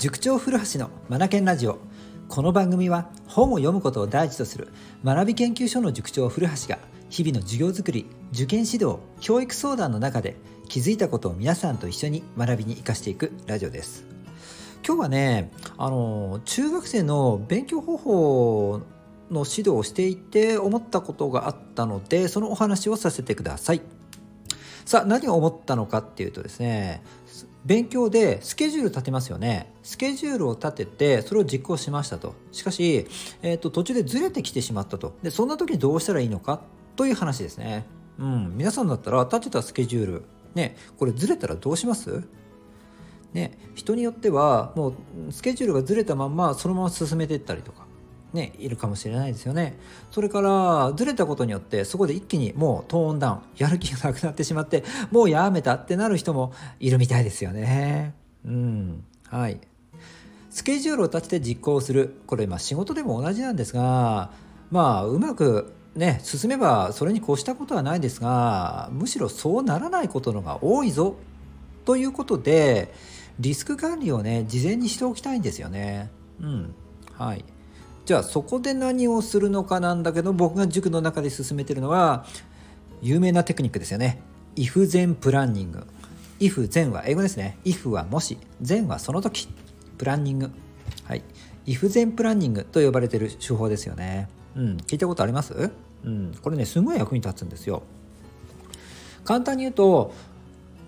[0.00, 1.78] 塾長古橋のマナケンラジオ。
[2.26, 4.68] この番組は本を読むことを第一とする
[5.04, 6.78] 学び研究所の塾長古橋が
[7.10, 10.36] 日々の授業づくり受験指導教育相談の中で
[10.70, 14.06] 気づいたことを皆さんと一緒に学びに生かしていくラジオです。
[14.86, 18.80] 今日はねあの中学生の勉強方法
[19.30, 23.82] の指導をしていて思ったことがあったのでそのお話をさせてください。
[24.84, 27.02] さあ何を思ったのかっていうとですね
[27.64, 29.72] 勉強でスケジュール立てますよね。
[29.82, 32.34] スケジュールを立ててそれを実行しましたと。
[32.52, 33.06] しかし、
[33.42, 35.14] えーと、途中でずれてきてしまったと。
[35.22, 36.62] でそんな時にどうしたらいいのか？
[36.96, 37.84] という話ですね。
[38.18, 40.22] うん皆さんだったら立てたスケジュール。
[40.54, 42.24] ねこれずれたらどうします？
[43.34, 44.94] ね人によってはもう
[45.30, 47.86] スケジュールがずれたまんまそのまま進めていったりとか。
[48.32, 49.76] ね、いるかもしれないですよね。
[50.10, 58.14] それからずれたことによってそこで一気にもうトーンダウンやる気がなくなってしまってもうやめたってなる人もいるみたいですよね。
[58.44, 59.60] うんはい
[60.50, 64.30] スケジュールを立てて実行するこれまあ仕事でも同じなんですが
[64.70, 71.16] まあうまくね進めばそれに越したことはないですがむしろそうならないことのが多いぞ
[71.84, 72.92] ということで
[73.38, 76.10] リスク管理をね事前にしておきたいんですよね。
[76.40, 76.74] うん
[77.16, 77.44] はい
[78.04, 82.26] じゃあそこで何をするのかなんだけど僕が塾の中で進めてるのは
[83.02, 84.20] 有名なテクニックですよね。
[84.56, 85.86] if 前プランニング。
[86.40, 87.58] if 前は英語ですね。
[87.64, 89.48] if はもし前はその時。
[89.96, 90.50] プランニング。
[91.04, 91.22] はい。
[91.66, 94.28] if 前プランニングと呼ばれてる手法ですよね。
[94.56, 94.76] うん。
[94.78, 95.70] 聞いたことあります？
[96.04, 96.32] うん。
[96.42, 97.82] これねすごい役に立つんですよ。
[99.24, 100.12] 簡単に言うと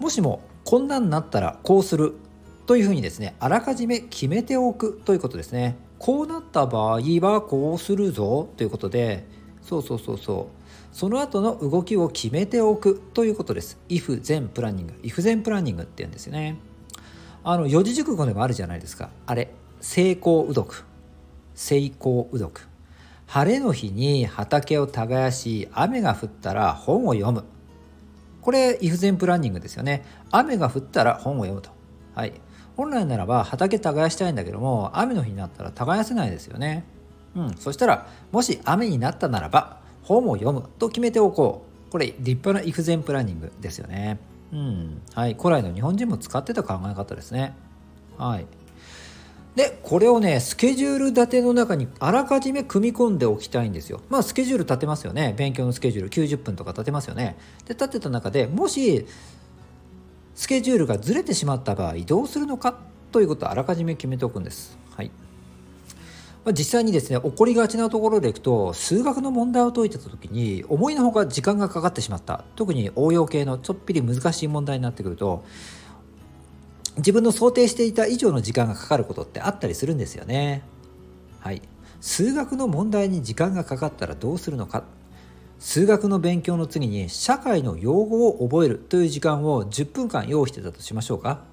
[0.00, 2.14] もしもこんなんなったらこうする
[2.66, 5.76] というふうにですねあらかじめ決めておくということですね。
[6.02, 9.24] こうなった場合はこうするぞということで
[9.62, 10.62] そうそうそうそう。
[10.92, 13.78] その後の動きを決めておくということです。
[13.88, 14.94] if 全プランニング。
[15.04, 16.58] if 全プランニングって言うんですよね。
[17.44, 19.10] あの四字熟語でもあるじゃないですか。
[19.26, 20.84] あれ成功うどく。
[21.54, 22.68] 成功うどく。
[23.28, 27.44] 晴れの日に畑を耕し雨が降ったら本を読む。
[28.40, 30.04] これ if 全プランニングですよね。
[30.32, 31.70] 雨が降ったら本を読むと。
[32.16, 32.32] はい。
[32.76, 36.84] 本来ならば畑耕したいんだけども雨の日になったら耕せないですよね。
[37.34, 44.18] うん、そしたらもし雨になったならば本を読むと決めておこうこれ立派な育前プランニングですよね。
[44.52, 47.54] うんはい、古来の日本人も使ってた考え方ですね。
[48.18, 48.46] はい、
[49.54, 54.00] でこれをねスケジュール立ての中にあらかじめ組み込んでおきたいんですよ。
[54.08, 57.36] まあスケジュール立てますよね勉強のスケジュール90分とか立てますよね。
[57.66, 59.06] で立てた中でもし
[60.34, 62.78] スケジュールがずれてしまった場合どうするのか？
[63.12, 64.78] ということをあらかじめ決めておくんです。
[64.96, 65.10] はい。
[66.44, 72.44] ま、実際にですね起こりがちなところでいくと数学の問題を解いてた時に思いのほか時間がかかってしまった。
[72.56, 75.44] 特に応用系のちょっぴり難しい問題になってくると
[76.96, 80.62] 自分の想定していた以上の時間がかかることってあったりするんですよね。
[81.40, 81.62] はい、
[82.00, 84.84] 数学の問題に時間がかかったらどうするのか？
[85.62, 91.44] 数学の勉強の次に社会の用語を覚えるという時間を10分間用意してたとしましょうか。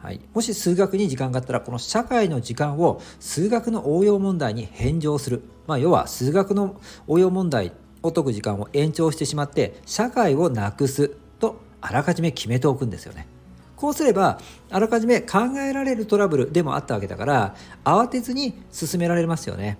[0.00, 7.72] はい、もし数学に時間があったらこの社会の時間を数学の応用問題に返上する、まあ、要は数学の応用問題
[8.04, 11.08] を解く時間を延長してしまって社会をなくす
[11.40, 13.26] とあらかじめ決めておくんですよね。
[13.74, 14.38] こうすれば
[14.70, 19.76] あらかじめ考えられるトラブルでもあったわけだから慌てずに進められますよね。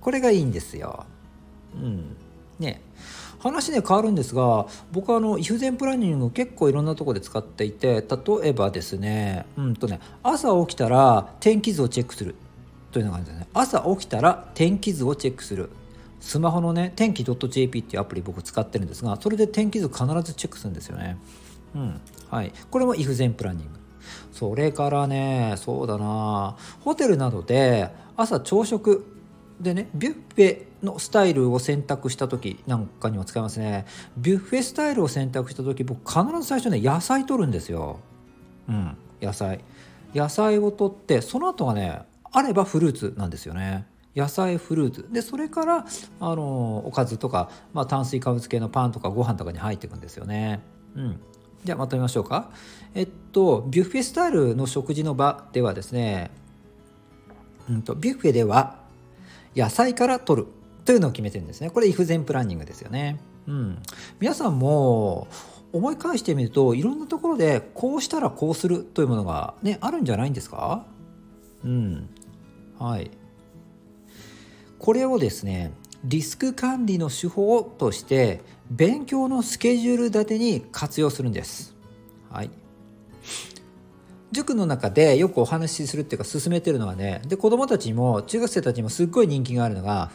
[0.00, 1.06] これがいいんですよ。
[1.76, 2.16] うん。
[2.58, 2.80] ね
[3.44, 12.34] 話ね変わるんですが僕はあの if 前プランニング結構いろんなとこで使っていて例えばですねうんとね朝起きたら天気図をチェックする。
[12.90, 13.48] というのがあるんですね。
[13.52, 15.68] 朝起きたら天気図をチェックする。
[16.20, 21.18] スマホのね天気 .jp っていうアプリ僕使ってるんですがそれで天気図必ずチェックするんですよね。
[21.74, 22.00] うん
[22.30, 22.52] はい。
[22.70, 23.72] これも if 前プランニング。
[24.32, 26.56] それからねそうだな。
[26.80, 29.04] ホテルなどで朝朝食
[29.60, 33.86] でねビュッフェのスタイルを選択した時なんかにも使いますね。
[34.16, 38.00] ビュッフェスタイルを選択した時僕必ず最初ね野菜取るんですよ。
[38.68, 39.60] うん野菜。
[40.14, 43.86] 野菜を取ってその後はねあればフルーツなんですよね。
[44.14, 45.08] 野菜フルーツ。
[45.12, 45.86] でそれから
[46.20, 50.60] あのおかずとか、まあ、炭水化物系のパンとかご飯とかに入っていくんですよね。
[50.94, 51.20] うん。
[51.64, 52.50] じゃあまとめましょうか。
[52.94, 56.30] えっとビュッフェスタイルの食事の場ではですね、
[57.68, 58.83] うん、とビュッフェでは
[59.56, 60.48] 野菜から取る
[60.84, 61.70] というのを決めてるんですね。
[61.70, 63.20] これ、イフゼンプランニングですよね。
[63.46, 63.78] うん。
[64.20, 65.28] 皆さんも
[65.72, 70.86] 思い返してみると、いろんなところでこうしたらこうするというものがね、あるんじゃないんですか？
[71.64, 72.08] うん。
[72.78, 73.10] はい。
[74.78, 75.72] これをですね、
[76.04, 81.74] リスク管理の手法として勉強のスケジュール立てに活用するんです。
[82.30, 82.50] はい。
[84.34, 90.10] 塾の中でよくお話しするっていうか進めてるのはねで子どもたちにも中学生たちもすっごい人気があるのが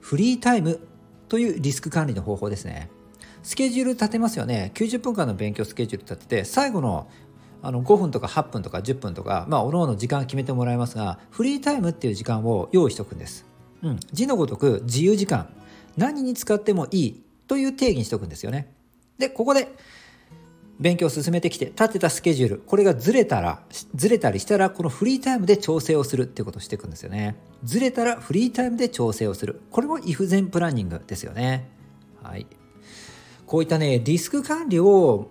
[0.00, 0.80] フリータイム
[1.28, 2.90] というリスク管理の方法ですね。
[3.42, 4.72] スケジュール立てますよね。
[4.74, 7.08] 90分間の勉強スケジュール立てて最後の
[7.62, 13.46] あの5分とか8分とか10分とかまあおのおの時間決めてもらいますがフリータイムっていう時間を用意しておくんです、
[13.82, 15.48] うん、字のごとく自由時間。
[15.96, 18.72] 何に使ってもいいという定義にしておくんですよね。
[19.18, 19.68] でここで
[20.80, 23.62] 勉強を進めてきて立てたスケジュールこれがずれたら
[23.94, 27.36] ずれたりしたらこのフリータイムで調整をするっていうことをしていくんですよね。
[27.62, 29.62] ずれたらフリータイムで調整をする。
[29.70, 31.70] これも if 前プランニングですよね。
[32.22, 32.46] はい。
[33.46, 35.30] こういったねリスク管理を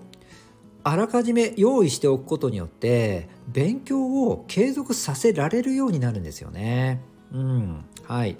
[0.84, 7.02] あらかじめ用意しておくことによって勉強を継続させられるようになるんですよね。
[7.34, 7.86] うん。
[8.04, 8.38] はい。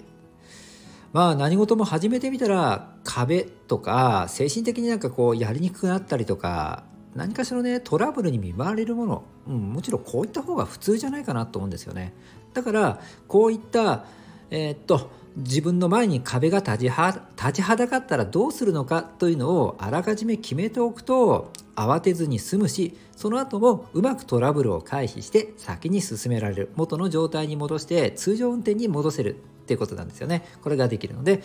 [1.12, 6.84] まあ何事も始めてみたら壁とか精神的になんかこうやりにくくなったりとか
[7.14, 12.12] 何かしらねトラブルに見舞われるもの、うん、もちろんこういった方が普通じゃないかなと思うんですよね。
[12.52, 14.04] だからこういった
[14.50, 26.70] えー、っと自分の前に壁が立ちは立ちはだかったらどうするのかというのをあらかじめ決めておくと慌てずに済むしその後もうまくトラブルを回避して先に進められる。
[26.76, 30.44] 元の状態に戻して通常運転に戻せるっていうことなんですよね。
[30.62, 31.42] これができるので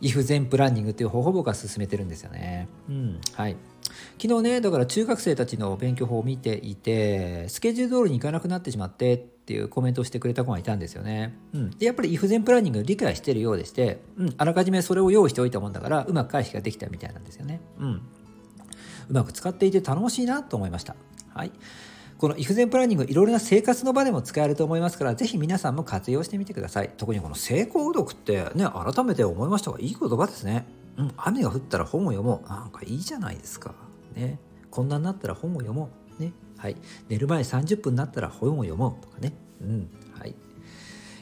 [0.00, 2.68] if 全プランニングっていう方法を僕は進めてるんですよね。
[2.88, 3.56] うんはい。
[4.20, 11.36] 昨日ねだから中学生たちの勉強法を見ていてスケジュール通りにいかなくなってしまってっていうコメントをしてくれた子がいたんですよね。
[11.52, 17.60] うん、でやっぱり if 全プランニング理解してるようでして、うん、あらかじめそれを用意しておいたもんだからうまく回避ができたみたいなんですよね。
[17.78, 18.00] うん、う
[19.10, 20.94] まく使っていて頼もしいなと思いました。
[21.34, 21.52] はい
[22.22, 30.64] この if 全プランニングいろいろな生活の場でも使えると思いますからぜひ皆さんも活用してみてください特にこの成功うどくってね改めて思いましたがいい言葉ですね
[30.96, 31.12] うん。
[31.16, 32.48] 雨が降ったら本を読もう。
[32.48, 33.74] なんかいいじゃないですか。
[34.14, 34.38] ね。
[34.70, 36.22] こんなになったら本を読もう。
[36.22, 36.32] ね。
[36.56, 36.76] はい、
[37.08, 39.04] 寝る前30分になったら本を読もう。
[39.04, 39.90] とかね、うん。
[40.18, 40.34] はい、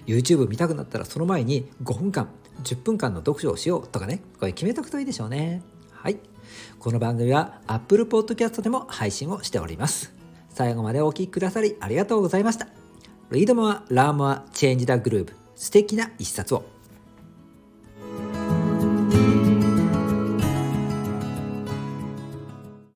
[0.06, 2.28] YouTube 見たくなったらその前に5分間
[2.62, 3.88] 10分間の読書をしよう。
[3.88, 4.22] とかね。
[4.38, 5.62] これ決めとくといいでしょうね。
[5.92, 6.18] はい。
[6.78, 10.12] この番組は Apple Podcast でも配信をしております。
[10.50, 12.68] 最後までお聴きくださりありがとうございました。
[13.30, 16.79] Read more, learn more, change the groove 素敵な一冊を。